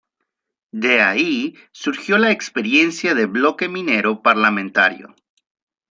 De 0.71 0.99
allí 0.99 1.53
surgió 1.71 2.17
la 2.17 2.31
experiencia 2.31 3.13
del 3.13 3.27
Bloque 3.27 3.69
Minero 3.69 4.23
Parlamentario. 4.23 5.13